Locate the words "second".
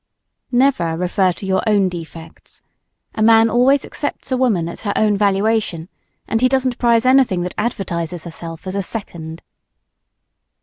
8.81-9.43